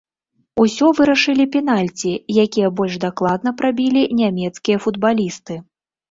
[0.61, 2.13] Усё вырашылі пенальці,
[2.45, 5.59] якія больш дакладна прабілі нямецкія футбалісты.